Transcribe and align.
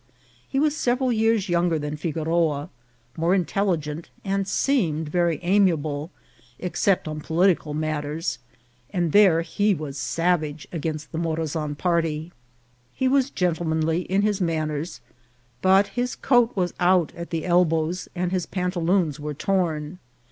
He 0.49 0.59
was 0.59 0.75
several 0.75 1.11
years 1.11 1.47
younger 1.47 1.77
than 1.77 1.95
Figoroa, 1.95 2.71
more 3.15 3.35
intelligent, 3.35 4.09
and 4.25 4.47
seemed 4.47 5.09
very 5.09 5.37
amia 5.43 5.79
ble 5.79 6.09
except 6.57 7.07
on 7.07 7.21
political 7.21 7.75
matters, 7.75 8.39
and 8.89 9.11
there 9.11 9.43
he 9.43 9.75
was 9.75 9.99
savage 9.99 10.67
against 10.71 11.11
the 11.11 11.19
Morazan 11.19 11.75
party. 11.77 12.31
He 12.95 13.07
was 13.07 13.29
gentlemanly 13.29 14.01
in 14.01 14.23
his 14.23 14.41
manners, 14.41 15.01
but 15.61 15.89
his 15.89 16.15
coat 16.15 16.53
was 16.55 16.73
out 16.79 17.13
at 17.13 17.29
the 17.29 17.45
elbows, 17.45 18.07
and 18.15 18.31
his 18.31 18.47
pantaloons 18.47 19.19
were 19.19 19.35
torn. 19.35 19.99